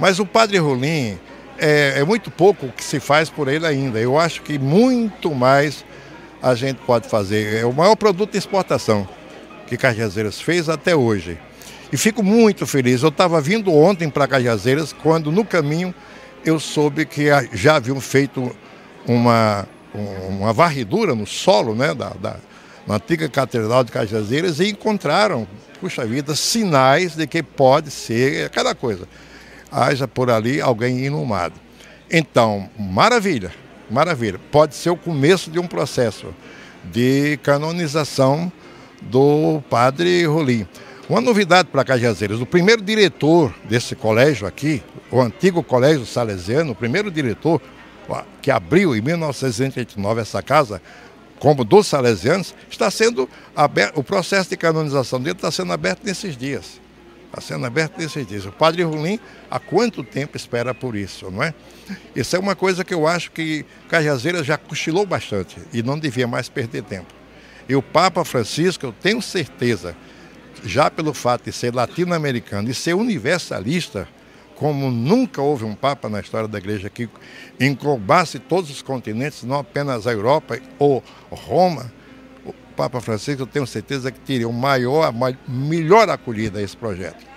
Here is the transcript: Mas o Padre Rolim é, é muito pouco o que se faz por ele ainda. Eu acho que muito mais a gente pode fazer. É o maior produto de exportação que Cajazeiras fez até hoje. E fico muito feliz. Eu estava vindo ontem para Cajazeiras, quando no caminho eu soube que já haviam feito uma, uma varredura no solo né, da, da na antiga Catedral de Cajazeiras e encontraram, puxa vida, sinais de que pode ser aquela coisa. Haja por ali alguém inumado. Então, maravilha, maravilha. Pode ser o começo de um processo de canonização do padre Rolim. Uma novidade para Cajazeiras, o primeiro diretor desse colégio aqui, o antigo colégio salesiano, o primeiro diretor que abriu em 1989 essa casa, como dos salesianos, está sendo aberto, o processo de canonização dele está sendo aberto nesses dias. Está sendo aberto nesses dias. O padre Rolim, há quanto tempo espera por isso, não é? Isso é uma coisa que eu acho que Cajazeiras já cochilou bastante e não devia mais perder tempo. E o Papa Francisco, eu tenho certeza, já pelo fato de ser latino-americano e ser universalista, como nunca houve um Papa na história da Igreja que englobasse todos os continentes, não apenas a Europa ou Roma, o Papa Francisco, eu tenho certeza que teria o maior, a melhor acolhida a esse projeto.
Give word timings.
Mas 0.00 0.18
o 0.18 0.24
Padre 0.24 0.56
Rolim 0.58 1.18
é, 1.58 1.94
é 1.98 2.04
muito 2.04 2.30
pouco 2.30 2.66
o 2.66 2.72
que 2.72 2.82
se 2.82 2.98
faz 2.98 3.28
por 3.28 3.46
ele 3.46 3.66
ainda. 3.66 4.00
Eu 4.00 4.18
acho 4.18 4.40
que 4.40 4.58
muito 4.58 5.34
mais 5.34 5.84
a 6.42 6.54
gente 6.54 6.78
pode 6.86 7.06
fazer. 7.06 7.60
É 7.60 7.66
o 7.66 7.72
maior 7.72 7.94
produto 7.94 8.32
de 8.32 8.38
exportação 8.38 9.06
que 9.66 9.76
Cajazeiras 9.76 10.40
fez 10.40 10.70
até 10.70 10.96
hoje. 10.96 11.38
E 11.92 11.96
fico 11.98 12.22
muito 12.22 12.66
feliz. 12.66 13.02
Eu 13.02 13.10
estava 13.10 13.40
vindo 13.40 13.72
ontem 13.74 14.08
para 14.08 14.26
Cajazeiras, 14.26 14.92
quando 14.92 15.30
no 15.30 15.44
caminho 15.44 15.94
eu 16.44 16.58
soube 16.58 17.04
que 17.04 17.26
já 17.52 17.76
haviam 17.76 18.00
feito 18.00 18.56
uma, 19.06 19.68
uma 20.28 20.52
varredura 20.52 21.14
no 21.14 21.26
solo 21.26 21.74
né, 21.74 21.94
da, 21.94 22.10
da 22.10 22.36
na 22.86 22.96
antiga 22.96 23.28
Catedral 23.28 23.84
de 23.84 23.92
Cajazeiras 23.92 24.58
e 24.58 24.70
encontraram, 24.70 25.46
puxa 25.78 26.04
vida, 26.06 26.34
sinais 26.34 27.14
de 27.14 27.26
que 27.26 27.42
pode 27.42 27.90
ser 27.90 28.46
aquela 28.46 28.74
coisa. 28.74 29.06
Haja 29.70 30.08
por 30.08 30.30
ali 30.30 30.60
alguém 30.60 31.04
inumado. 31.04 31.54
Então, 32.10 32.68
maravilha, 32.78 33.52
maravilha. 33.90 34.40
Pode 34.50 34.74
ser 34.74 34.90
o 34.90 34.96
começo 34.96 35.50
de 35.50 35.58
um 35.58 35.66
processo 35.66 36.34
de 36.84 37.38
canonização 37.42 38.50
do 39.02 39.62
padre 39.70 40.24
Rolim. 40.26 40.66
Uma 41.08 41.20
novidade 41.20 41.68
para 41.68 41.84
Cajazeiras, 41.84 42.40
o 42.40 42.46
primeiro 42.46 42.82
diretor 42.82 43.52
desse 43.64 43.96
colégio 43.96 44.46
aqui, 44.46 44.82
o 45.10 45.20
antigo 45.20 45.62
colégio 45.62 46.06
salesiano, 46.06 46.72
o 46.72 46.74
primeiro 46.74 47.10
diretor 47.10 47.60
que 48.40 48.50
abriu 48.50 48.94
em 48.94 49.00
1989 49.00 50.20
essa 50.20 50.42
casa, 50.42 50.80
como 51.38 51.64
dos 51.64 51.86
salesianos, 51.86 52.54
está 52.70 52.90
sendo 52.90 53.28
aberto, 53.56 53.98
o 53.98 54.04
processo 54.04 54.50
de 54.50 54.56
canonização 54.56 55.20
dele 55.20 55.36
está 55.36 55.50
sendo 55.50 55.72
aberto 55.72 56.04
nesses 56.04 56.36
dias. 56.36 56.80
Está 57.30 57.40
sendo 57.40 57.64
aberto 57.64 57.96
nesses 57.96 58.26
dias. 58.26 58.44
O 58.44 58.50
padre 58.50 58.82
Rolim, 58.82 59.20
há 59.48 59.60
quanto 59.60 60.02
tempo 60.02 60.36
espera 60.36 60.74
por 60.74 60.96
isso, 60.96 61.30
não 61.30 61.44
é? 61.44 61.54
Isso 62.14 62.34
é 62.34 62.38
uma 62.40 62.56
coisa 62.56 62.84
que 62.84 62.92
eu 62.92 63.06
acho 63.06 63.30
que 63.30 63.64
Cajazeiras 63.88 64.44
já 64.44 64.58
cochilou 64.58 65.06
bastante 65.06 65.56
e 65.72 65.80
não 65.80 65.96
devia 65.96 66.26
mais 66.26 66.48
perder 66.48 66.82
tempo. 66.82 67.14
E 67.68 67.76
o 67.76 67.82
Papa 67.82 68.24
Francisco, 68.24 68.84
eu 68.84 68.92
tenho 68.92 69.22
certeza, 69.22 69.96
já 70.64 70.90
pelo 70.90 71.14
fato 71.14 71.44
de 71.44 71.52
ser 71.52 71.72
latino-americano 71.72 72.68
e 72.68 72.74
ser 72.74 72.94
universalista, 72.94 74.08
como 74.56 74.90
nunca 74.90 75.40
houve 75.40 75.64
um 75.64 75.76
Papa 75.76 76.08
na 76.08 76.18
história 76.18 76.48
da 76.48 76.58
Igreja 76.58 76.90
que 76.90 77.08
englobasse 77.60 78.40
todos 78.40 78.70
os 78.70 78.82
continentes, 78.82 79.44
não 79.44 79.60
apenas 79.60 80.04
a 80.08 80.12
Europa 80.12 80.58
ou 80.80 81.02
Roma, 81.30 81.92
o 82.44 82.52
Papa 82.76 83.00
Francisco, 83.00 83.42
eu 83.42 83.46
tenho 83.46 83.66
certeza 83.68 84.10
que 84.10 84.18
teria 84.18 84.48
o 84.48 84.52
maior, 84.52 85.04
a 85.04 85.12
melhor 85.48 86.10
acolhida 86.10 86.58
a 86.58 86.62
esse 86.62 86.76
projeto. 86.76 87.29